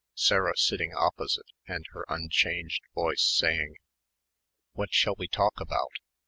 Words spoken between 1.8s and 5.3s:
her unchanged voice saying "What shall we